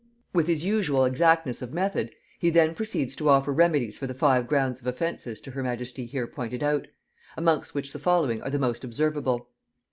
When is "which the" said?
7.75-7.99